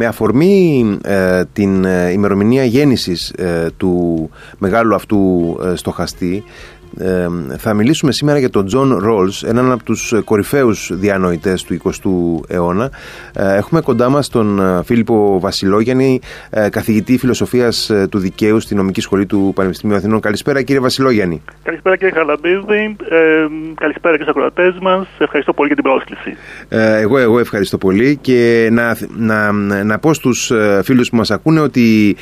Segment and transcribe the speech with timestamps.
[0.00, 0.98] Με αφορμή
[1.52, 3.34] την ημερομηνία γέννησης
[3.76, 6.44] του μεγάλου αυτού στοχαστή,
[7.58, 12.90] θα μιλήσουμε σήμερα για τον Τζον Ρόλς, έναν από τους κορυφαίους διανοητές του 20ου αιώνα.
[13.34, 16.20] Ε, έχουμε κοντά μας τον ε, Φίλιππο Βασιλόγιαννη,
[16.50, 20.20] ε, καθηγητή φιλοσοφίας του δικαίου στη νομική σχολή του Πανεπιστημίου Αθηνών.
[20.20, 21.42] Καλησπέρα κύριε Βασιλόγιαννη.
[21.62, 25.06] Καλησπέρα κύριε Χαραλαμπίδη, ε, καλησπέρα και στους ακροατές μας.
[25.18, 26.36] Ευχαριστώ πολύ για την πρόσκληση.
[27.02, 29.52] εγώ, εγώ ευχαριστώ πολύ και να, να,
[29.84, 30.52] να πω στους
[30.82, 32.16] φίλους που μας ακούνε ότι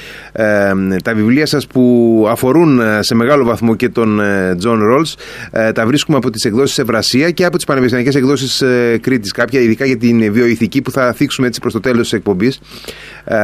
[1.05, 4.21] τα βιβλία σας που αφορούν σε μεγάλο βαθμό και τον
[4.65, 5.13] John Rolls.
[5.51, 9.33] Ε, τα βρίσκουμε από τις εκδόσεις Ευρασία και από τις πανεπιστημιακές εκδόσεις ε, Κρήτης.
[9.33, 12.61] Κάποια ειδικά για την βιοειθική που θα θίξουμε έτσι προς το τέλος της εκπομπής.
[13.25, 13.37] Ε,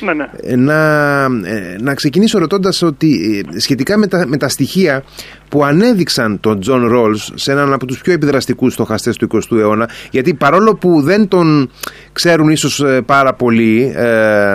[0.00, 0.56] ναι, ναι.
[0.56, 5.04] Να, ε, να ξεκινήσω ρωτώντας ότι ε, σχετικά με τα, με τα στοιχεία
[5.50, 9.88] που ανέδειξαν τον Τζον Ρόλς σε έναν από τους πιο επιδραστικούς στοχαστές του 20ου αιώνα
[10.10, 11.70] γιατί παρόλο που δεν τον
[12.12, 14.54] ξέρουν ίσως πάρα πολύ ε,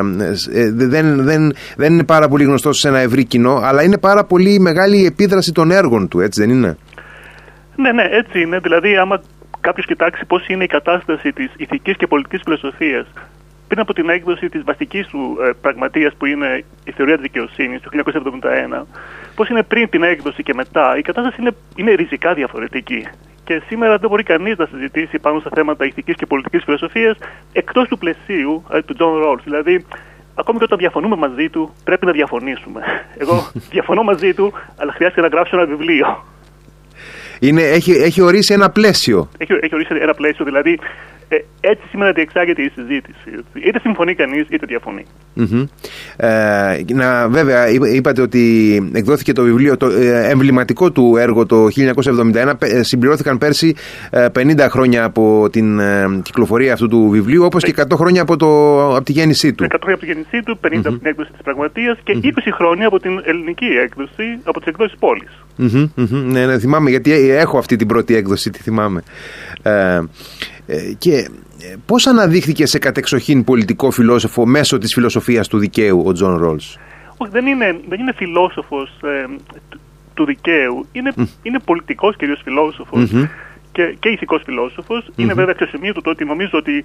[0.74, 4.60] δεν, δεν, δεν είναι πάρα πολύ γνωστός σε ένα ευρύ κοινό αλλά είναι πάρα πολύ
[4.60, 6.78] μεγάλη η επίδραση των έργων του έτσι δεν είναι;
[7.76, 8.60] Ναι ναι έτσι είναι.
[8.60, 9.22] Δηλαδή άμα
[9.60, 13.08] κάποιος κοιτάξει πώς είναι η κατάσταση της ηθικής και πολιτικής φιλοσοφίας
[13.68, 17.82] πριν από την έκδοση της βασικής του ε, πραγματείας που είναι η θεωρία της δικαιοσύνης
[17.82, 17.90] το
[18.74, 18.86] 1971,
[19.36, 23.08] πώς είναι πριν την έκδοση και μετά, η κατάσταση είναι, είναι ριζικά διαφορετική.
[23.44, 27.18] Και σήμερα δεν μπορεί κανείς να συζητήσει πάνω στα θέματα ηθικής και πολιτικής φιλοσοφίας
[27.54, 29.42] εκτός του πλαισίου ε, του John Rawls.
[29.44, 29.86] Δηλαδή,
[30.36, 32.82] ακόμη και όταν διαφωνούμε μαζί του, πρέπει να διαφωνήσουμε.
[33.22, 36.26] Εγώ διαφωνώ μαζί του, αλλά χρειάζεται να γράψω ένα βιβλίο.
[37.40, 39.30] Είναι, έχει, έχει ορίσει ένα πλαίσιο.
[39.38, 40.80] Έχει, έχει ορίσει ένα πλαίσιο, δηλαδή
[41.28, 43.30] ε, έτσι σήμερα διεξάγεται η συζήτηση.
[43.68, 45.06] Είτε συμφωνεί κανείς είτε διαφωνεί.
[46.16, 51.68] Ε, να, βέβαια, είπατε ότι εκδόθηκε το βιβλίο, το ε, εμβληματικό του έργο το
[52.34, 52.54] 1971.
[52.60, 53.76] Ε, συμπληρώθηκαν πέρσι
[54.12, 55.80] 50 χρόνια από την
[56.22, 59.64] κυκλοφορία αυτού του βιβλίου, όπως και 100 χρόνια από, το, από τη γέννησή του.
[59.64, 62.88] 100 χρόνια από τη γέννησή του, 50 από την έκδοση της πραγματείας και 20 χρόνια
[62.88, 65.32] από την ελληνική έκδοση, από τις εκδόσεις πόλης.
[66.26, 69.04] Ναι, ναι, θυμάμαι, γιατί έχω αυτή την πρώτη έκδοση, τη θυμάμαι.
[69.62, 70.02] Ε, ε,
[70.98, 71.16] και
[71.62, 76.78] ε, πώς αναδείχθηκε σε κατεξοχήν πολιτικό φιλόσοφο μέσω της φιλοσοφίας του δικαίου ο Τζον Ρόλς;
[77.18, 79.26] Όχι, δεν είναι, δεν είναι φιλόσοφος ε,
[80.14, 80.86] του, δικαίου.
[80.92, 81.28] Είναι, mm.
[81.44, 82.42] είναι πολιτικός κυρίως
[83.72, 84.42] και, και ηθικός
[85.16, 86.84] Είναι βέβαια αξιοσημείωτο ότι νομίζω ότι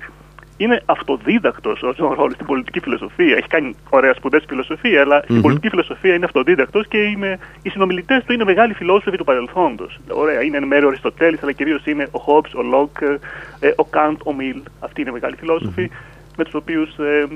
[0.62, 3.36] είναι αυτοδίδακτος ο Τζον Ρόλ στην πολιτική φιλοσοφία.
[3.36, 7.68] Έχει κάνει ωραία σπουδές στη φιλοσοφία, αλλά στην πολιτική φιλοσοφία είναι αυτοδίδακτος και είναι, οι
[7.68, 9.98] συνομιλητές του είναι μεγάλοι φιλόσοφοι του παρελθόντος.
[10.08, 13.00] Ωραία, είναι εν μέρει ο Αριστοτέλης, αλλά κυρίως είναι ο Χόμπς, ο Λοκ,
[13.60, 14.62] ε, ο Καντ, ο Μιλ.
[14.80, 15.90] Αυτοί είναι μεγάλοι φιλόσοφοι,
[16.36, 17.26] με τους οποίους ε,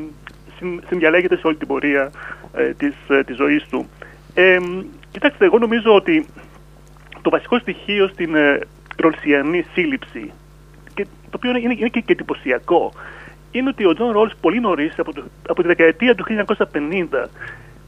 [0.88, 2.10] συνδιαλέγεται σε όλη την πορεία
[2.54, 3.88] ε, της, ε, της ζωής του.
[4.34, 4.58] Ε,
[5.10, 6.26] κοιτάξτε, εγώ νομίζω ότι
[7.22, 8.58] το βασικό στοιχείο στην ε,
[8.96, 10.43] ρολσιανή σύλληψη και
[11.34, 12.92] το οποίο είναι, είναι, και, και εντυπωσιακό
[13.50, 15.12] είναι ότι ο Τζον Ρόλς πολύ νωρίς, από,
[15.48, 16.24] από τη δεκαετία του
[16.72, 17.24] 1950,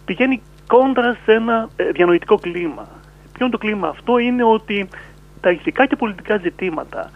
[0.04, 2.88] πηγαίνει κόντρα σε ένα ε, διανοητικό κλίμα.
[3.32, 4.88] Ποιο είναι το κλίμα αυτό, είναι ότι
[5.40, 7.10] τα ηθικά και πολιτικά ζητήματα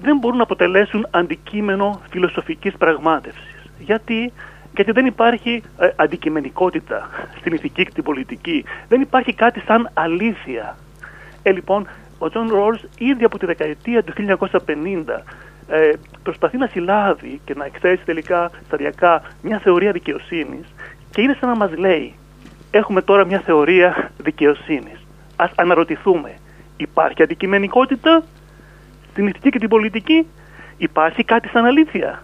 [0.00, 3.70] δεν μπορούν να αποτελέσουν αντικείμενο φιλοσοφικής πραγμάτευσης.
[3.78, 4.32] Γιατί,
[4.74, 7.08] γιατί δεν υπάρχει ε, αντικειμενικότητα
[7.38, 8.64] στην ηθική και την πολιτική.
[8.88, 10.76] Δεν υπάρχει κάτι σαν αλήθεια.
[11.42, 11.86] Ε, λοιπόν,
[12.18, 14.12] ο Τζον Ρόλς ήδη από τη δεκαετία του
[14.66, 15.04] 1950
[15.68, 15.90] ε,
[16.22, 20.66] προσπαθεί να συλλάβει και να εκθέσει τελικά σταδιακά μια θεωρία δικαιοσύνης
[21.10, 22.14] και είναι σαν να μας λέει
[22.70, 25.06] έχουμε τώρα μια θεωρία δικαιοσύνης.
[25.36, 26.34] Ας αναρωτηθούμε,
[26.76, 28.22] υπάρχει αντικειμενικότητα
[29.10, 30.26] στην ηθική και την πολιτική,
[30.76, 32.22] υπάρχει κάτι σαν αλήθεια.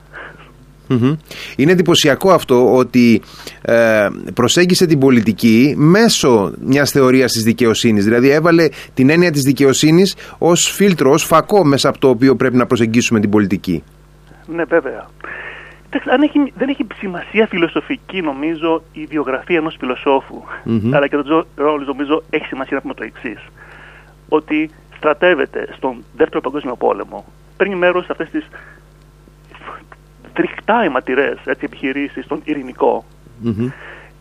[1.56, 3.22] Είναι εντυπωσιακό αυτό ότι
[3.62, 8.04] ε, προσέγγισε την πολιτική μέσω μιας θεωρίας της δικαιοσύνης.
[8.04, 12.56] Δηλαδή έβαλε την έννοια της δικαιοσύνης ως φίλτρο, ως φακό μέσα από το οποίο πρέπει
[12.56, 13.82] να προσεγγίσουμε την πολιτική.
[14.46, 15.06] Ναι βέβαια.
[16.12, 20.42] Αν έχει, δεν έχει σημασία φιλοσοφική νομίζω η βιογραφία ενός φιλοσόφου
[20.90, 23.46] αλλά και το ρόλος νομίζω έχει σημασία να πούμε το εξής.
[24.28, 27.24] Ότι στρατεύεται στον δεύτερο παγκόσμιο πόλεμο
[27.56, 28.48] παίρνει μέρος σε αυτές τις
[30.32, 33.04] τριχτά αιματηρέ επιχειρήσεις στον ειρηνικο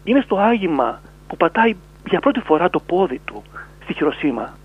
[0.03, 1.75] είναι στο άγημα που πατάει
[2.09, 3.43] για πρώτη φορά το πόδι του
[3.83, 4.57] στη χειροσυμα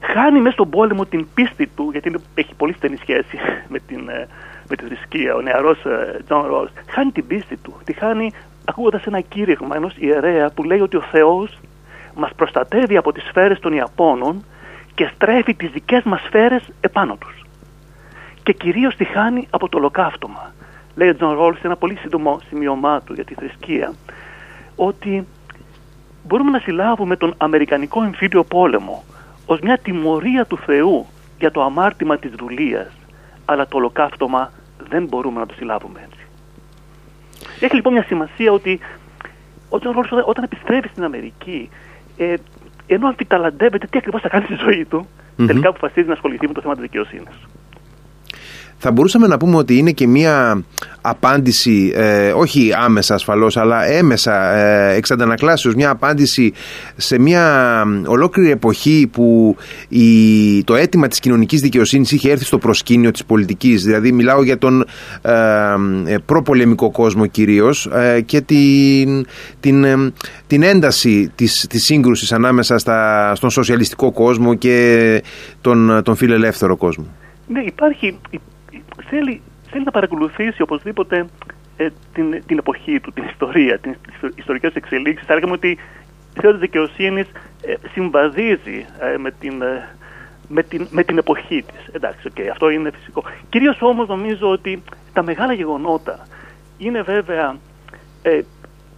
[0.00, 3.38] Χάνει μέσα στον πόλεμο την πίστη του, γιατί έχει πολύ στενή σχέση
[3.72, 4.28] με, την, ε,
[4.68, 5.34] με τη θρησκεία.
[5.34, 5.78] Ο νεαρός
[6.24, 7.74] Τζον Ρόλ χάνει την πίστη του.
[7.84, 8.32] Τη χάνει
[8.64, 11.58] ακούγοντας ένα κήρυγμα ενός ιερέα που λέει ότι ο Θεός
[12.14, 14.44] μας προστατεύει από τις σφαίρες των Ιαπώνων
[14.94, 17.43] και στρέφει τις δικές μας σφαίρες επάνω τους
[18.44, 20.52] και κυρίως τη χάνει από το ολοκαύτωμα.
[20.94, 23.92] Λέει ο Τζον Ρόλ σε ένα πολύ σύντομο σημείωμά του για τη θρησκεία,
[24.76, 25.26] ότι
[26.26, 29.04] μπορούμε να συλλάβουμε τον Αμερικανικό εμφύλιο πόλεμο
[29.46, 31.06] ως μια τιμωρία του Θεού
[31.38, 32.92] για το αμάρτημα της δουλείας,
[33.44, 34.52] αλλά το ολοκαύτωμα
[34.88, 36.26] δεν μπορούμε να το συλλάβουμε έτσι.
[37.60, 38.80] Έχει λοιπόν μια σημασία ότι
[39.68, 41.68] ο Τζον Ρόλς όταν επιστρέφει στην Αμερική,
[42.16, 42.34] ε,
[42.86, 45.46] ενώ αμφιταλαντεύεται τι ακριβώς θα κάνει στη ζωή του, mm-hmm.
[45.46, 47.36] τελικά αποφασίζει να ασχοληθεί με το θέμα της δικαιοσύνης
[48.78, 50.62] θα μπορούσαμε να πούμε ότι είναι και μία
[51.00, 56.52] απάντηση, ε, όχι άμεσα ασφαλώς, αλλά έμμεσα ε, εξ αντανακλάσεως, μια απάντηση
[56.96, 59.56] σε μια ολόκληρη εποχή που
[59.88, 63.84] η, το αίτημα της κοινωνικής δικαιοσύνης είχε έρθει στο προσκήνιο της πολιτικής.
[63.84, 64.84] Δηλαδή μιλάω για τον
[65.22, 65.32] ε,
[66.06, 69.26] ε προπολεμικό κόσμο κυρίως ε, και την,
[69.60, 70.12] την, ε,
[70.46, 75.22] την ένταση της, της σύγκρουσης ανάμεσα στα, στον σοσιαλιστικό κόσμο και
[75.60, 77.06] τον, τον φιλελεύθερο κόσμο.
[77.46, 78.18] Ναι, υπάρχει,
[79.02, 81.26] θέλει, θέλει να παρακολουθήσει οπωσδήποτε
[81.76, 83.90] ε, την, την εποχή του, την ιστορία, τι
[84.36, 85.26] ιστορικές εξελίξεις.
[85.26, 85.78] Θα λέγαμε ότι η
[86.40, 87.26] θεωρία της δικαιοσύνης
[87.62, 89.62] ε, συμβαδίζει ε, με, την,
[90.48, 91.94] με, την, με την εποχή της.
[91.94, 93.24] Εντάξει, okay, αυτό είναι φυσικό.
[93.48, 94.82] Κυρίως όμως νομίζω ότι
[95.12, 96.26] τα μεγάλα γεγονότα
[96.78, 97.56] είναι βέβαια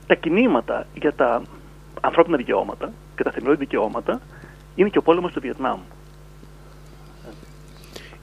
[0.07, 1.43] τα κινήματα για τα
[2.01, 4.21] ανθρώπινα δικαιώματα και τα θεμελιώδη δικαιώματα
[4.75, 5.79] είναι και ο πόλεμος του Βιετνάμ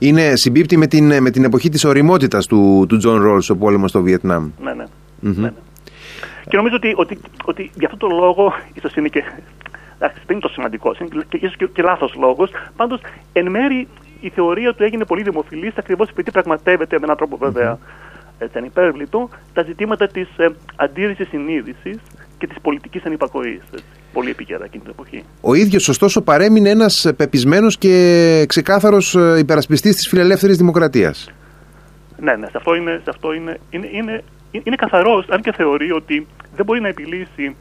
[0.07, 3.89] είναι, συμπίπτει με την, με την εποχή της ωριμότητας του, του Τζον Ρόλς ο πόλεμος
[3.89, 4.50] στο Βιετνάμ.
[4.61, 4.83] Ναι, ναι.
[5.19, 5.53] ναι, ναι.
[6.50, 9.23] Και νομίζω ότι, ότι, ότι για αυτόν τον λόγο, ίσως είναι και.
[9.95, 12.51] Εντάξει, δεν είναι το σημαντικό, είναι και, ίσως και, και λάθος λόγος.
[12.75, 13.00] Πάντως,
[13.33, 13.88] εν μέρη
[14.21, 18.38] η θεωρία του έγινε πολύ δημοφιλής ακριβώς επειδή πραγματεύεται με έναν τρόπο βέβαια mm-hmm.
[18.38, 21.97] έτσι, ανυπέρβλητο τα ζητήματα της ε, αντίρρησης συνείδησης
[22.38, 23.61] και της πολιτικής ανυπακοής
[24.13, 25.24] πολύ επίκαιρα εκείνη την εποχή.
[25.42, 31.31] Ο ίδιος, ωστόσο, παρέμεινε ένας πεπισμένος και ξεκάθαρος ε, υπερασπιστής της φιλελεύθερης δημοκρατίας.
[32.19, 34.24] Ναι, ναι, σε αυτό είναι, σε αυτό είναι, είναι, είναι,
[34.63, 37.56] είναι καθαρός, αν και θεωρεί ότι δεν μπορεί να επιλύσει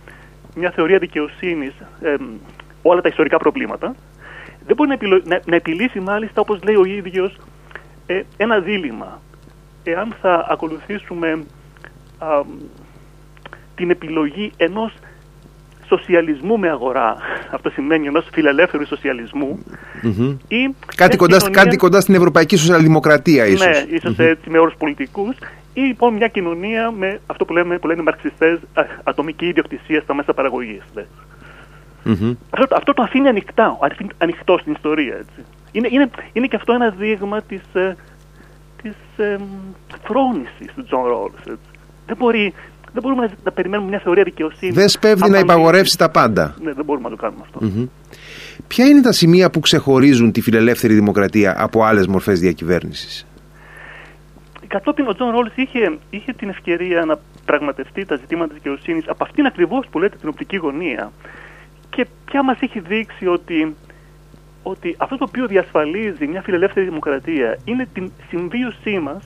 [0.54, 2.14] μια θεωρία δικαιοσύνης ε,
[2.82, 3.94] όλα τα ιστορικά προβλήματα.
[4.66, 4.88] Δεν μπορεί
[5.24, 7.36] να, να, επιλύσει, μάλιστα, όπως λέει ο ίδιος,
[8.06, 9.20] ε, ένα δίλημα.
[9.84, 11.44] Εάν θα ακολουθήσουμε
[13.74, 14.92] την επιλογή ενός
[15.96, 17.16] σοσιαλισμού με αγορά.
[17.50, 18.82] Αυτό σημαίνει ενός φιλελεύθερου
[20.48, 21.62] Ή κάτι, κοντά, κοινωνία...
[21.62, 23.66] κάτι κοντά στην ευρωπαϊκή σοσιαλδημοκρατία, ίσως.
[23.66, 25.36] Ναι, ίσως έτσι με όρους πολιτικούς.
[25.74, 28.58] Ή λοιπόν μια κοινωνία με αυτό που, λέμε, που λένε οι μαρξιστές,
[29.02, 30.82] ατομική ιδιοκτησία στα μέσα παραγωγής.
[32.50, 33.78] Αυτό, αυτό το αφήνει ανοιχτά,
[34.18, 35.14] ανοιχτό στην ιστορία.
[35.14, 35.44] Έτσι.
[35.72, 37.96] Είναι, είναι, είναι και αυτό ένα δείγμα της ε,
[38.82, 39.36] της, ε,
[40.02, 41.58] φρόνησης του Τζον Ρόλς.
[42.06, 42.54] Δεν μπορεί
[42.92, 44.74] δεν μπορούμε να, περιμένουμε μια θεωρία δικαιοσύνης.
[44.74, 46.54] Δεν σπεύδει να υπαγορεύσει τα πάντα.
[46.62, 47.88] Ναι, δεν μπορούμε να το κάνουμε αυτό.
[48.66, 53.26] Ποια είναι τα σημεία που ξεχωρίζουν τη φιλελεύθερη δημοκρατία από άλλες μορφές διακυβέρνησης;
[54.66, 59.24] Κατόπιν ο Τζον Ρόλς είχε, είχε την ευκαιρία να πραγματευτεί τα ζητήματα της δικαιοσύνης από
[59.24, 61.12] αυτήν ακριβώς που λέτε την οπτική γωνία.
[61.90, 63.74] Και πια μας έχει δείξει ότι,
[64.62, 69.22] ότι αυτό το οποίο διασφαλίζει μια φιλελεύθερη δημοκρατία είναι την συμβίωσή μας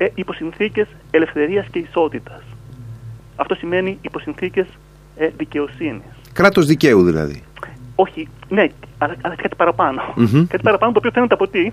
[0.00, 2.42] ε, υπό συνθήκες ελευθερίας και ισότητας.
[3.36, 4.66] Αυτό σημαίνει υπό συνθήκε
[5.16, 6.02] ε, δικαιοσύνης.
[6.32, 7.42] Κράτος δικαίου δηλαδή.
[7.94, 8.66] Όχι, ναι,
[8.98, 10.02] αλλά, αλλά κάτι παραπάνω.
[10.16, 10.44] Mm-hmm.
[10.48, 11.70] Κάτι παραπάνω το οποίο φαίνεται από τι,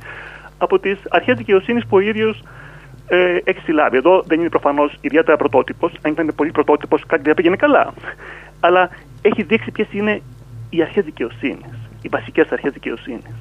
[0.57, 2.43] από τις αρχές δικαιοσύνης που ο ίδιος
[3.07, 3.97] ε, έχει συλλάβει.
[3.97, 5.91] Εδώ δεν είναι προφανώς ιδιαίτερα πρωτότυπος.
[6.01, 7.93] Αν ήταν πολύ πρωτότυπος, κάτι δεν πήγαινε καλά.
[8.59, 8.89] Αλλά
[9.21, 10.21] έχει δείξει ποιες είναι
[10.69, 13.35] οι αρχές δικαιοσύνης, οι βασικές αρχές δικαιοσύνης.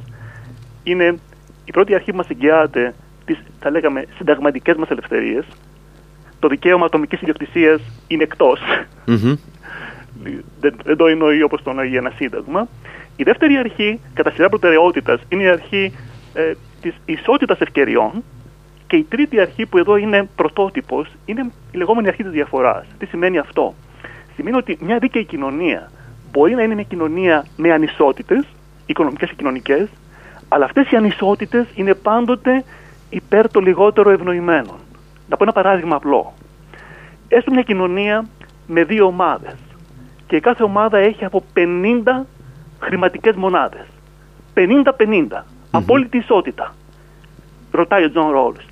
[0.82, 1.18] Είναι
[1.64, 2.94] η πρώτη αρχή που μας εγγυάται
[3.26, 5.44] τις, θα λέγαμε, συνταγματικές μας ελευθερίες.
[6.40, 8.60] Το δικαίωμα ατομικής ιδιοκτησίας είναι εκτός.
[9.06, 9.38] Mm-hmm.
[10.60, 12.68] δεν, δεν το εννοεί όπως το εννοεί ένα σύνταγμα.
[13.16, 15.92] Η δεύτερη αρχή, κατά σειρά προτεραιότητας, είναι η αρχή
[16.34, 18.24] ε, της ισότητας ευκαιριών.
[18.86, 22.86] Και η τρίτη αρχή που εδώ είναι πρωτότυπος είναι η λεγόμενη αρχή της διαφοράς.
[22.98, 23.74] Τι σημαίνει αυτό;
[24.36, 25.90] Σημαίνει ότι μια δίκαιη κοινωνία
[26.32, 28.44] μπορεί να είναι μια κοινωνία με ανισότητες,
[28.86, 29.88] οικονομικές και κοινωνικές,
[30.48, 32.64] αλλά αυτές οι ανισότητες είναι πάντοτε
[33.10, 34.76] υπέρ των λιγότερο ευνοημένων.
[35.28, 36.32] Να πω ένα παράδειγμα απλό.
[37.28, 38.26] Έστω μια κοινωνία
[38.66, 39.56] με δύο ομάδες
[40.26, 42.24] και η κάθε ομάδα έχει από 50
[42.80, 43.86] χρηματικές μονάδες.
[44.54, 45.42] 50-50.
[45.70, 46.74] Απόλυτη ισότητα.
[47.70, 48.64] Ρωτάει ο Τζον Ρόλς.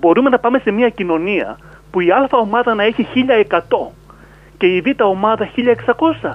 [0.00, 1.58] Μπορούμε να πάμε σε μια κοινωνία
[1.90, 3.06] που η α ομάδα να έχει
[3.48, 3.58] 1100
[4.58, 5.48] και η β ομάδα
[6.22, 6.34] 1600.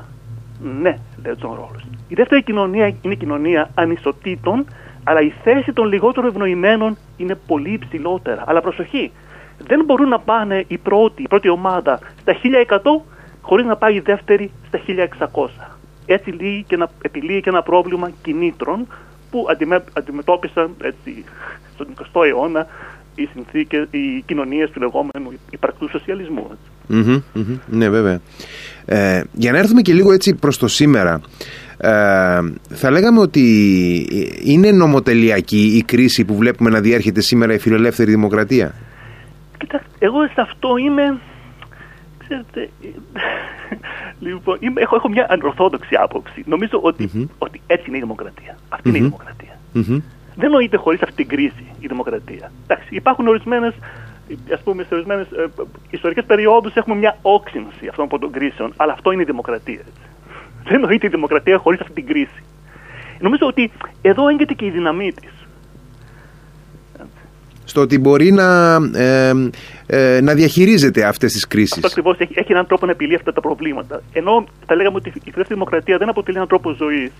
[0.60, 1.84] Ναι, λέει ο Τζον Ρόλς.
[2.08, 4.66] Η δεύτερη κοινωνία είναι η κοινωνία ανισοτήτων
[5.08, 8.44] αλλά η θέση των λιγότερων ευνοημένων είναι πολύ υψηλότερα.
[8.48, 9.12] Αλλά προσοχή,
[9.68, 12.36] δεν μπορούν να πάνε η πρώτη, η πρώτη ομάδα στα
[12.68, 12.80] 1100
[13.42, 14.80] χωρίς να πάει η δεύτερη στα
[15.34, 15.48] 1600.
[16.06, 18.88] Έτσι λύει και να, επιλύει και ένα πρόβλημα κινήτρων
[19.32, 19.46] που
[19.94, 21.24] αντιμετώπισαν έτσι,
[21.74, 22.68] στον 20ο αιώνα
[23.16, 26.48] οι συνθήκες, οι κοινωνίες του λεγόμενου υπαρκτού σοσιαλισμού.
[27.66, 28.20] ναι βέβαια.
[28.86, 31.22] Ε, για να έρθουμε και λίγο έτσι προς το σήμερα,
[31.67, 31.67] Ε,
[32.70, 33.44] θα λέγαμε ότι
[34.44, 38.74] είναι νομοτελειακή η κρίση που βλέπουμε να διέρχεται σήμερα η φιλελεύθερη δημοκρατία;
[39.58, 41.20] Κοιτάξτε, εγώ σε αυτό είμαι...
[42.18, 42.70] Ξέρετε,
[44.26, 46.44] λοιπόν, είμαι, έχω, έχω μια ανορθόδοξη άποψη.
[46.46, 48.58] Νομίζω ότι, ότι έτσι είναι η δημοκρατία.
[48.70, 49.56] Αυτή είναι η δημοκρατία.
[50.36, 52.52] Δεν νοείται χωρίς αυτή την κρίση η δημοκρατία.
[52.64, 53.74] Εντάξει, υπάρχουν ορισμένες
[54.54, 55.46] ας πούμε, σε ορισμένες ε,
[55.90, 59.80] ιστορικές περιόδους έχουμε μια όξυνση αυτών των κρίσεων, αλλά αυτό είναι η δημοκρατία.
[59.80, 60.02] Έτσι.
[60.70, 62.44] Δεν νοείται η δημοκρατία χωρίς αυτή την κρίση.
[63.20, 63.72] Νομίζω ότι
[64.02, 65.32] εδώ έγκυται και η δύναμή της.
[67.64, 69.34] Στο ότι μπορεί να, ε,
[69.86, 71.76] ε, να διαχειρίζεται αυτές τις κρίσεις.
[71.76, 74.02] Αυτό ακριβώς έχει, έχει έναν τρόπο να επιλύει αυτά τα προβλήματα.
[74.14, 77.12] Ενώ θα λέγαμε ότι η φιλελεύθερη δημοκρατία δεν αποτελεί έναν τρόπο ζωής.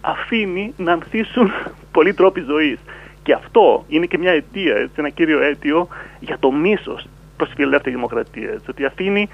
[0.00, 1.50] Αφήνει να ανθίσουν
[1.96, 2.78] πολλοί τρόποι ζωής.
[3.22, 5.88] Και αυτό είναι και μια αιτία, έτσι, ένα κύριο αίτιο
[6.20, 7.06] για το μίσος
[7.36, 8.50] προς τη φιλελεύθερη δημοκρατία.
[8.50, 9.28] Έτσι, ότι αφήνει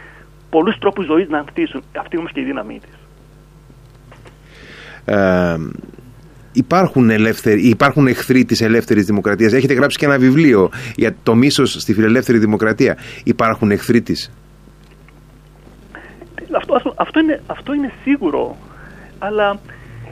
[0.50, 1.82] πολλούς τρόπους ζωής να ανθίσουν.
[1.96, 3.07] Αυτή όμως και η δύναμή της.
[5.08, 5.56] Ε,
[6.52, 9.52] υπάρχουν, ελεύθεροι, υπάρχουν εχθροί της ελεύθερης δημοκρατίας.
[9.52, 12.96] Έχετε γράψει και ένα βιβλίο για το μίσος στη φιλελεύθερη δημοκρατία.
[13.24, 14.32] Υπάρχουν εχθροί της.
[16.56, 18.56] Αυτό, αυτό, αυτό, είναι, αυτό είναι σίγουρο.
[19.18, 19.60] Αλλά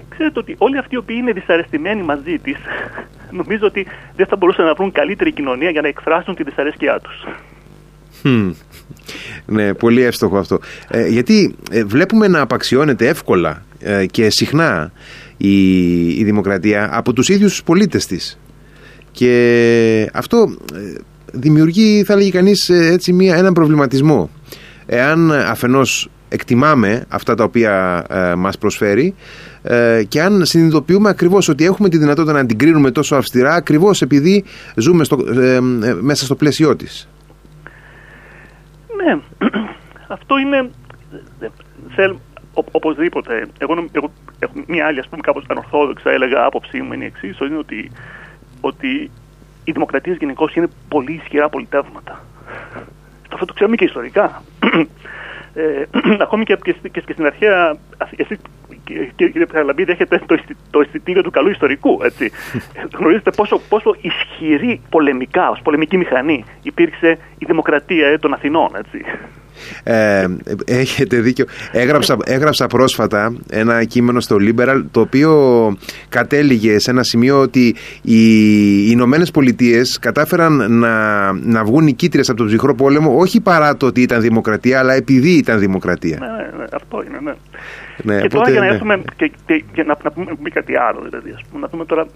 [0.08, 2.56] ξέρετε ότι όλοι αυτοί οι οποίοι είναι δυσαρεστημένοι μαζί της,
[3.38, 3.86] νομίζω ότι
[4.16, 7.26] δεν θα μπορούσαν να βρουν καλύτερη κοινωνία για να εκφράσουν τη δυσαρέσκειά τους.
[9.46, 10.58] Ναι, πολύ εύστοχο αυτό.
[10.88, 13.65] Ε, γιατί ε, βλέπουμε να απαξιώνεται εύκολα ε,
[14.10, 14.92] και συχνά
[15.36, 18.38] η, η δημοκρατία από τους ίδιους τους πολίτες της.
[19.10, 20.56] Και αυτό
[21.32, 24.30] δημιουργεί, θα λέγει κανείς, έτσι, μια, έναν προβληματισμό.
[24.86, 29.14] Εάν αφενός εκτιμάμε αυτά τα οποία ε, μας προσφέρει
[29.62, 34.02] ε, και αν συνειδητοποιούμε ακριβώς ότι έχουμε τη δυνατότητα να την κρίνουμε τόσο αυστηρά ακριβώς
[34.02, 34.44] επειδή
[34.76, 35.60] ζούμε στο, ε,
[36.00, 37.08] μέσα στο πλαίσιό της.
[39.04, 39.20] Ναι,
[40.16, 40.70] αυτό είναι
[41.94, 42.16] θέλ,
[42.56, 43.46] ο, οπωσδήποτε.
[43.58, 47.38] Εγώ, εγώ έχω μια άλλη ας πούμε κάπως ανορθόδοξα έλεγα άποψή μου είναι η εξής,
[47.38, 47.90] είναι ότι,
[48.60, 49.10] ότι
[49.64, 52.24] οι δημοκρατίες γενικώ είναι πολύ ισχυρά πολιτεύματα.
[53.32, 54.42] Αυτό το ξέρουμε και ιστορικά
[55.54, 55.84] ε,
[56.24, 57.76] ακόμη και, και, και, και στην αρχαία,
[58.16, 58.38] εσύ
[59.16, 60.38] κύριε Παχαλαμπίδη έχετε το,
[60.70, 62.30] το αισθητήριο του καλού ιστορικού, έτσι.
[62.98, 69.04] Γνωρίζετε πόσο, πόσο ισχυρή πολεμικά, ως πολεμική μηχανή υπήρξε η δημοκρατία ε, των Αθηνών, έτσι.
[69.82, 70.26] Ε,
[70.64, 71.44] έχετε δίκιο.
[71.72, 75.32] Έγραψα, έγραψα πρόσφατα ένα κείμενο στο Liberal το οποίο
[76.08, 78.20] κατέληγε σε ένα σημείο ότι οι
[78.90, 84.02] Ηνωμένες Πολιτείες κατάφεραν να, να βγουν νικήτριες από τον ψυχρό πόλεμο όχι παρά το ότι
[84.02, 86.18] ήταν δημοκρατία, αλλά επειδή ήταν δημοκρατία.
[86.20, 87.34] Ναι, ναι, ναι αυτό είναι, ναι.
[88.14, 91.30] ναι και τώρα για να έρθουμε και, και, και να, να πούμε κάτι άλλο, δηλαδή,
[91.34, 92.06] ας πούμε, να δούμε τώρα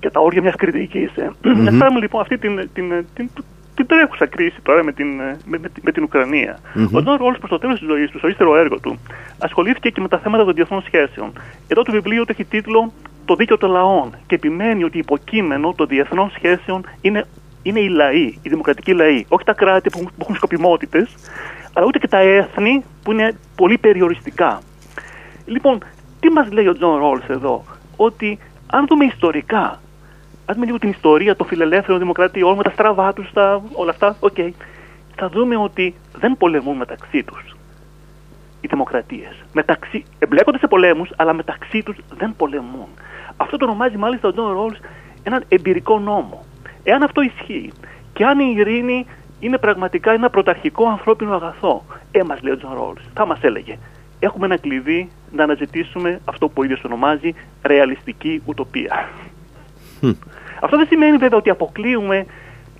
[0.00, 1.16] και τα όρια μιας κριτικής.
[1.16, 1.30] Ε.
[1.44, 1.72] Mm-hmm.
[1.72, 3.30] Να λοιπόν αυτή την, την, την,
[3.76, 5.08] την τρέχουσα κρίση τώρα με την,
[5.44, 6.58] με, με, την Ουκρανία.
[6.58, 6.88] Mm-hmm.
[6.92, 8.98] Ο Τζον Ρόλς προς το τέλος της ζωής του, στο ύστερο έργο του,
[9.38, 11.32] ασχολήθηκε και με τα θέματα των διεθνών σχέσεων.
[11.68, 12.92] Εδώ το βιβλίο του έχει τίτλο
[13.24, 17.24] Το δίκαιο των λαών και επιμένει ότι υποκείμενο των διεθνών σχέσεων είναι,
[17.62, 19.24] είναι οι λαοί, οι δημοκρατικοί λαοί.
[19.28, 21.14] Όχι τα κράτη που, που έχουν σκοπιμότητες,
[21.72, 24.60] αλλά ούτε και τα έθνη που είναι πολύ περιοριστικά.
[25.46, 25.78] Λοιπόν,
[26.20, 27.64] τι μας λέει ο Τζον Ρόλς εδώ,
[27.96, 29.80] ότι αν δούμε ιστορικά
[30.46, 33.30] Ας δούμε λίγο την ιστορία των φιλελεύθερων δημοκρατιών με τα στραβά τους,
[33.72, 34.16] όλα αυτά.
[34.20, 34.34] Οκέι.
[34.36, 34.50] Okay.
[35.16, 37.56] Θα δούμε ότι δεν πολεμούν μεταξύ τους
[38.60, 39.44] οι δημοκρατίες.
[39.52, 40.04] Μεταξύ...
[40.18, 42.88] Εμπλέκονται σε πολέμους, αλλά μεταξύ τους δεν πολεμούν.
[43.36, 44.78] Αυτό το ονομάζει μάλιστα ο Τζον Ρόλς
[45.22, 46.44] έναν εμπειρικό νόμο.
[46.82, 47.72] Εάν αυτό ισχύει
[48.12, 49.06] και αν η ειρήνη
[49.40, 53.78] είναι πραγματικά ένα πρωταρχικό ανθρώπινο αγαθό, ε, μας λέει ο Τζον Ρόλς, θα μας έλεγε.
[54.18, 59.08] Έχουμε ένα κλειδί να αναζητήσουμε αυτό που ο ίδιος ονομάζει ρεαλιστική ουτοπία.
[60.60, 62.26] Αυτό δεν σημαίνει βέβαια ότι αποκλείουμε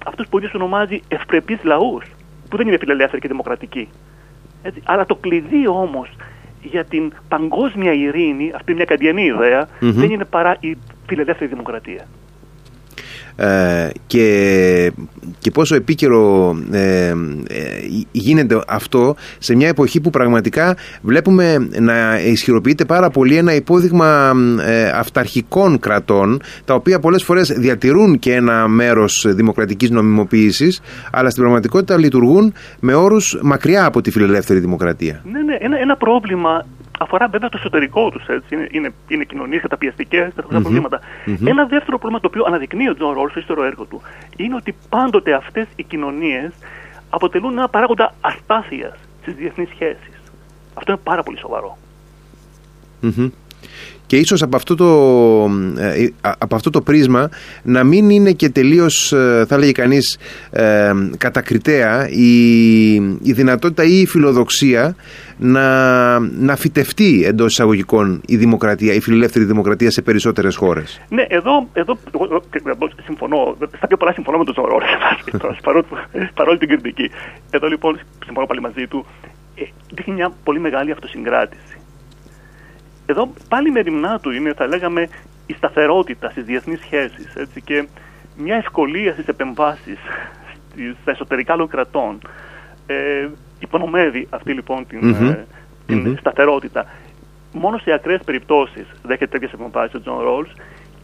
[0.07, 2.05] αυτούς που ίδιος ονομάζει ευπρεπείς λαούς,
[2.49, 3.89] που δεν είναι φιλελεύθεροι και δημοκρατικοί.
[4.63, 4.83] Έτσι.
[4.85, 6.17] Αλλά το κλειδί όμως
[6.63, 9.31] για την παγκόσμια ειρήνη, αυτή είναι μια καντιανή
[9.79, 12.05] δεν είναι παρά η φιλελεύθερη δημοκρατία.
[13.37, 14.93] Ε, και,
[15.39, 17.15] και πόσο επίκαιρο ε, ε,
[18.11, 24.33] γίνεται αυτό σε μια εποχή που πραγματικά βλέπουμε να ισχυροποιείται πάρα πολύ ένα υπόδειγμα
[24.95, 30.81] αυταρχικών κρατών τα οποία πολλές φορές διατηρούν και ένα μέρος δημοκρατικής νομιμοποίησης
[31.13, 35.23] αλλά στην πραγματικότητα λειτουργούν με όρους μακριά από τη φιλελεύθερη δημοκρατία.
[35.25, 36.65] Ναι, ναι, ένα, ένα πρόβλημα
[36.99, 38.25] αφορά βέβαια το εσωτερικό τους.
[38.49, 43.13] Είναι, είναι, είναι κοινωνίες καταπιεστικές, τα προβλήματα Ένα δεύτερο πρόβλημα το οποίο αναδεικνύει ο Τζον
[43.13, 44.03] Ρόλς στο ύστερο έργο του
[44.37, 46.53] είναι ότι πάντοτε αυτές οι κοινωνίες
[47.11, 50.21] αποτελούν ένα παράγοντα αστάθειας στις διεθνείς σχέσεις.
[50.75, 51.39] Αυτό είναι πάρα πολύ
[54.07, 54.91] και ίσως από αυτό, το,
[55.83, 56.09] ε,
[56.39, 57.29] από αυτό το πρίσμα
[57.63, 60.19] να μην είναι και τελείως ε, θα έλεγε κανείς
[60.51, 64.97] ε, κατακριτέα η, η δυνατότητα ή η φιλοδοξία
[65.39, 71.01] να, να φυτευτεί εντός εισαγωγικών η δημοκρατία, η φιλελεύθερη δημοκρατία σε περισσότερες χώρες.
[71.09, 72.43] Ναι, εδώ, εδώ εγώ,
[73.05, 73.57] συμφωνώ.
[73.77, 74.79] Στα πιο πολλά συμφωνώ με τον Ζωρό,
[76.35, 77.11] παρόλη την κριτική.
[77.51, 79.07] Εδώ λοιπόν συμφωνώ πάλι μαζί του.
[79.95, 81.76] Δείχνει μια πολύ μεγάλη αυτοσυγκράτηση.
[83.07, 85.09] Εδώ πάλι μεριμνά του είναι, θα λέγαμε,
[85.47, 87.33] η σταθερότητα στις διεθνείς σχέσεις
[87.65, 87.89] και
[88.37, 89.99] μια ευκολία στις επεμβάσεις
[91.01, 92.19] στα εσωτερικά άλλων κρατών.
[92.87, 95.37] Ε, υπονομεύει αυτή λοιπόν την, mm
[95.87, 96.87] την σταθερότητα.
[97.53, 100.51] Μόνο σε ακραίες περιπτώσεις δέχεται τέτοιες επεμβάσεις ο Τζον Ρόλς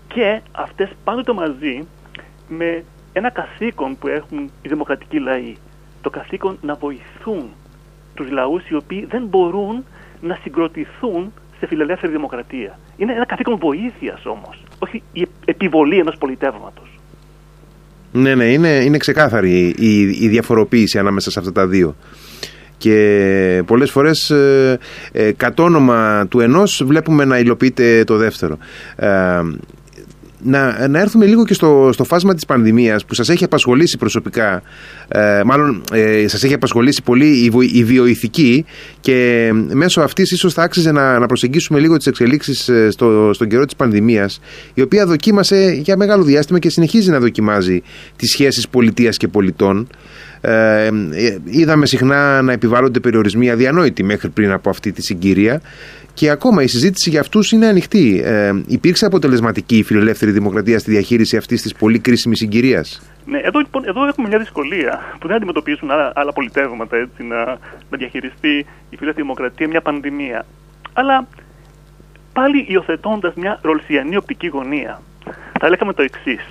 [0.09, 1.87] και αυτές πάντοτε μαζί
[2.49, 5.57] με ένα καθήκον που έχουν οι δημοκρατικοί λαοί.
[6.01, 7.51] Το καθήκον να βοηθούν
[8.15, 9.85] τους λαούς οι οποίοι δεν μπορούν
[10.21, 12.79] να συγκροτηθούν σε φιλελεύθερη δημοκρατία.
[12.97, 17.01] Είναι ένα καθήκον βοήθειας όμως, όχι η επιβολή ενός πολιτεύματος.
[18.13, 21.97] Ναι, ναι, είναι, είναι ξεκάθαρη η, η διαφοροποίηση ανάμεσα σε αυτά τα δύο.
[22.79, 24.79] Και πολλές φορές ε,
[25.13, 28.59] ε, κατ' όνομα του ενός βλέπουμε να υλοποιείται το δεύτερο.
[28.97, 29.41] Ε,
[30.43, 34.63] να, να έρθουμε λίγο και στο, στο φάσμα της πανδημίας που σας έχει απασχολήσει προσωπικά
[35.09, 38.65] ε, μάλλον ε, σας έχει απασχολήσει πολύ η, η βιοηθική
[39.01, 43.49] και μέσω αυτής ίσως θα άξιζε να, να προσεγγίσουμε λίγο τις εξελίξεις ε, στο, στον
[43.49, 44.41] καιρό της πανδημίας
[44.75, 47.83] η οποία δοκίμασε για μεγάλο διάστημα και συνεχίζει να δοκιμάζει
[48.17, 49.89] τις σχέσεις πολιτείας και πολιτών.
[50.45, 50.91] Ε,
[51.45, 55.61] είδαμε συχνά να επιβάλλονται περιορισμοί αδιανόητοι μέχρι πριν από αυτή τη συγκυρία
[56.15, 58.23] και ακόμα η συζήτηση για αυτούς είναι ανοιχτή.
[58.25, 63.59] Ε, υπήρξε αποτελεσματική η φιλελεύθερη δημοκρατία στη διαχείριση αυτής της πολύ κρίσιμης συγκυρίας; Ναι, εδώ,
[63.59, 67.45] λοιπόν, εδώ έχουμε μια δυσκολία που δεν αντιμετωπίσουν άλλα, άλλα πολιτεύματα έτσι, να,
[67.91, 68.59] να διαχειριστεί
[68.91, 70.47] η φιλελεύθερη δημοκρατία μια πανδημία.
[70.93, 71.27] Αλλά
[72.33, 75.03] πάλι υιοθετώντας μια ρολσιανή οπτική γωνία,
[75.61, 76.45] θα λέγαμε το εξής,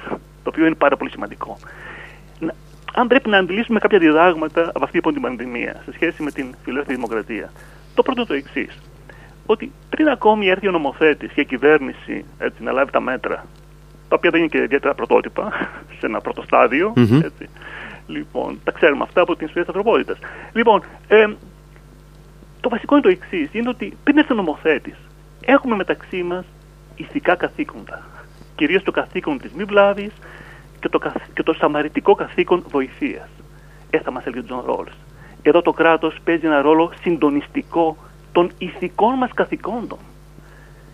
[0.43, 1.57] το οποίο είναι πάρα πολύ σημαντικό.
[2.93, 6.45] αν πρέπει να αντιλήσουμε κάποια διδάγματα από αυτή λοιπόν, την πανδημία σε σχέση με την
[6.63, 7.51] φιλελεύθερη δημοκρατία,
[7.95, 8.77] το πρώτο είναι το εξής
[9.45, 13.45] ότι πριν ακόμη έρθει ο νομοθέτης και η κυβέρνηση έτσι, να λάβει τα μέτρα,
[14.10, 15.51] τα οποία δεν είναι και ιδιαίτερα πρωτότυπα,
[16.00, 16.43] σε ένα πρώτο
[16.95, 17.50] έτσι,
[18.07, 20.17] λοιπόν, τα ξέρουμε αυτά από την ιστορία της ανθρωπότητας.
[20.53, 21.27] Λοιπόν, ε,
[22.62, 24.98] το βασικό είναι το εξής: είναι ότι πριν έρθει ο νομοθέτης,
[25.42, 26.46] έχουμε μεταξύ μας
[26.96, 28.05] ηθικά καθήκοντα.
[28.55, 30.11] Κυρίως το καθήκον της μη βλάβης
[30.79, 31.00] και το,
[31.33, 33.29] και το σαμαριτικό καθήκον βοηθείας.
[33.89, 34.92] Έτσι θα μας έλεγε ο Τζον Ρόλς.
[35.42, 37.98] Εδώ το κράτος παίζει ένα ρόλο συντονιστικό
[38.31, 40.00] των ηθικών μας καθηκόντων.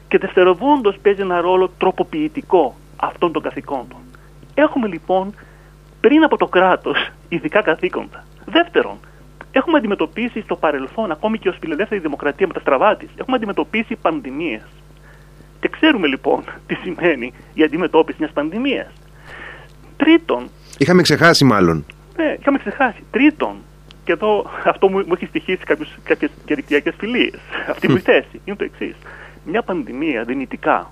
[0.07, 3.99] Και δευτεροβόντως παίζει ένα ρόλο τροποποιητικό αυτών των καθηκόντων.
[4.53, 5.33] Έχουμε λοιπόν
[6.01, 8.23] πριν από το κράτος ηθικά καθήκοντα.
[8.45, 8.97] Δεύτερον,
[9.51, 13.95] έχουμε αντιμετωπίσει στο παρελθόν, ακόμη και ως φιλελεύθερη δημοκρατία με τα στραβά της, έχουμε αντιμετωπίσει
[13.95, 14.65] πανδημίες.
[15.59, 18.91] Και ξέρουμε λοιπόν τι σημαίνει η αντιμετώπιση μιας πανδημίας.
[19.97, 20.49] Τρίτον...
[20.77, 21.85] Είχαμε ξεχάσει μάλλον.
[22.15, 23.03] Ναι, είχαμε ξεχάσει.
[23.11, 23.55] Τρίτον,
[24.07, 25.63] και εδώ αυτό μου, μου έχει στοιχήσει
[26.03, 27.39] κάποιες διαδικτυακέ φιλίες.
[27.69, 28.95] Αυτή μου η θέση είναι το εξής.
[29.45, 30.91] Μια πανδημία δυνητικά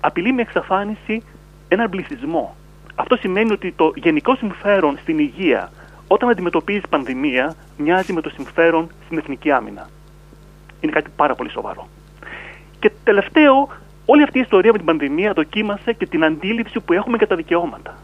[0.00, 1.22] απειλεί με εξαφάνιση
[1.68, 2.56] έναν πληθυσμό.
[2.94, 5.70] Αυτό σημαίνει ότι το γενικό συμφέρον στην υγεία
[6.08, 9.88] όταν αντιμετωπίζεις πανδημία μοιάζει με το συμφέρον στην εθνική άμυνα.
[10.80, 11.88] Είναι κάτι πάρα πολύ σοβαρό.
[12.78, 13.68] Και τελευταίο,
[14.06, 17.36] όλη αυτή η ιστορία με την πανδημία δοκίμασε και την αντίληψη που έχουμε για τα
[17.36, 17.94] δικαιώματα.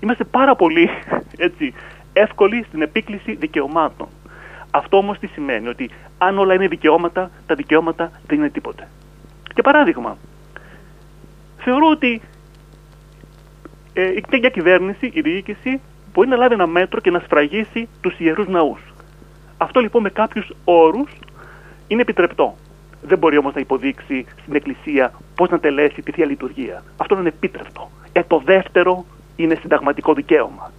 [0.00, 0.90] Είμαστε πάρα πολύ
[1.36, 1.74] έτσι,
[2.12, 4.08] εύκολη στην επίκληση δικαιωμάτων.
[4.70, 8.88] Αυτό όμως τι σημαίνει, ότι αν όλα είναι δικαιώματα, τα δικαιώματα δεν είναι τίποτε.
[9.54, 10.16] Και παράδειγμα,
[11.58, 12.20] θεωρώ ότι
[13.92, 15.80] ε, μια κυβέρνηση, η διοίκηση,
[16.12, 18.80] μπορεί να λάβει ένα μέτρο και να σφραγίσει τους ιερούς ναούς.
[19.56, 21.10] Αυτό λοιπόν με κάποιους όρους
[21.88, 22.56] είναι επιτρεπτό.
[23.02, 26.82] Δεν μπορεί όμως να υποδείξει στην Εκκλησία πώς να τελέσει τη Θεία Λειτουργία.
[26.96, 27.90] Αυτό είναι επίτρεπτο.
[28.12, 29.04] Ε, το δεύτερο
[29.36, 30.72] είναι συνταγματικό δικαίωμα.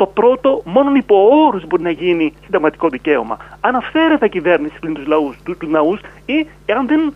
[0.00, 3.36] Το πρώτο, μόνο υπό όρους μπορεί να γίνει συνταγματικό δικαίωμα.
[3.60, 7.14] Αν αυθαίρετα κυβέρνηση πλην τους λαούς του, τους ναούς ή εάν δεν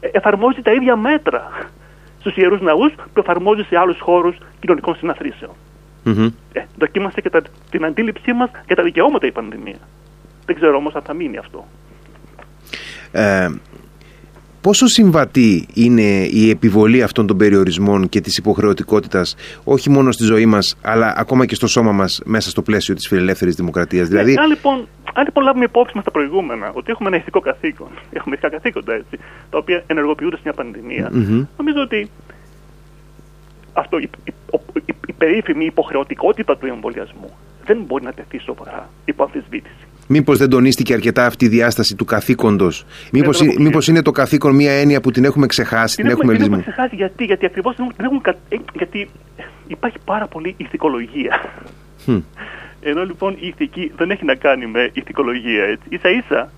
[0.00, 1.48] εφαρμόζει τα ίδια μέτρα
[2.20, 5.50] στους ιερούς ναούς που εφαρμόζει σε άλλους χώρους κοινωνικών συναθρήσεων.
[6.04, 6.32] Mm-hmm.
[6.52, 9.78] Ε, δοκίμασε και τα, την αντίληψή μας για τα δικαιώματα η πανδημία.
[10.46, 11.66] Δεν ξέρω όμως αν θα μείνει αυτό.
[13.12, 13.48] Ε,
[14.62, 20.46] Πόσο συμβατή είναι η επιβολή αυτών των περιορισμών και της υποχρεωτικότητας όχι μόνο στη ζωή
[20.46, 24.34] μας αλλά ακόμα και στο σώμα μας μέσα στο πλαίσιο της φιλελεύθερης δημοκρατίας; Ναι, δηλαδή...
[24.38, 28.34] αν, λοιπόν, αν λοιπόν λάβουμε υπόψη μας τα προηγούμενα ότι έχουμε ένα ηθικό καθήκον, έχουμε
[28.34, 29.18] ηθικά καθήκοντα έτσι,
[29.50, 31.46] τα οποία ενεργοποιούνται σε μια πανδημία, mm-hmm.
[31.56, 32.10] νομίζω ότι
[33.72, 34.32] αυτό, η, η,
[34.86, 37.30] η, η περίφημη υποχρεωτικότητα του εμβολιασμού
[37.64, 39.86] δεν μπορεί να τεθεί σοβαρά υπό αμφισβήτηση.
[40.12, 44.72] Μήπως δεν τονίστηκε αρκετά αυτή η διάσταση του καθήκοντος; Μήπως μήπως είναι το καθήκον μια
[44.72, 48.22] έννοια που την έχουμε ξεχάσει, την, την έχουμε, έχουμε ξεχάσει γιατί, γιατί ακριβώς δεν έχουν.
[48.48, 49.08] Ε, γιατί
[49.66, 51.40] υπάρχει πάρα πολύ ηθικολογία.
[52.06, 52.22] Hm.
[52.80, 55.64] Ενώ λοιπόν η ηθική δεν έχει να κάνει με ηθικολογία.
[55.64, 55.86] Έτσι.
[55.88, 56.50] Ίσα ίσα,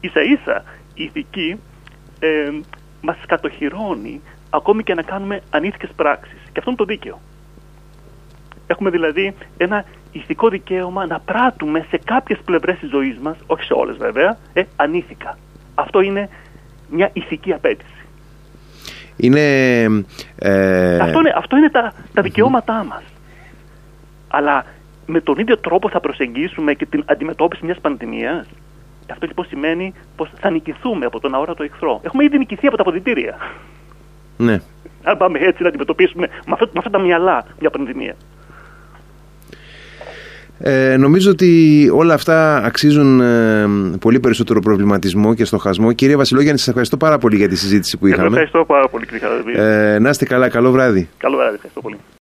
[0.00, 1.56] ίσα, ίσα η ηθική
[2.18, 2.50] ε,
[3.00, 6.38] μας κατοχυρώνει ακόμη και να κάνουμε ανήθικες πράξεις.
[6.52, 7.20] Και αυτό είναι το δίκαιο.
[8.66, 9.84] Έχουμε δηλαδή ένα
[10.18, 14.62] ηθικό δικαίωμα να πράττουμε σε κάποιες πλευρές της ζωής μας, όχι σε όλες βέβαια, ε,
[14.76, 15.38] ανήθικα.
[15.74, 16.28] Αυτό είναι
[16.90, 17.92] μια ηθική απέτηση.
[19.16, 19.40] Είναι,
[20.38, 20.98] ε...
[20.98, 23.02] Αυτό είναι, αυτό είναι τα, τα δικαιώματά μας.
[24.28, 24.64] Αλλά
[25.06, 28.46] με τον ίδιο τρόπο θα προσεγγίσουμε και την αντιμετώπιση μιας πανδημίας.
[29.10, 32.00] Αυτό λοιπόν σημαίνει πως θα νικηθούμε από τον αόρατο εχθρό.
[32.02, 33.36] Έχουμε ήδη νικηθεί από τα αποδητήρια.
[34.36, 34.60] Ναι.
[35.02, 38.14] Αν πάμε έτσι να αντιμετωπίσουμε με, αυτό, με αυτά τα μυαλά μια πανδημία.
[40.60, 43.66] Ε, νομίζω ότι όλα αυτά αξίζουν ε,
[44.00, 45.92] πολύ περισσότερο προβληματισμό και στοχασμό.
[45.92, 48.26] Κύριε Βασιλόγιαννη, σας ευχαριστώ πάρα πολύ για τη συζήτηση που είχαμε.
[48.26, 51.08] Ευχαριστώ πάρα πολύ, κύριε ε, Να είστε καλά, καλό βράδυ.
[51.18, 51.96] Καλό βράδυ, ευχαριστώ πολύ.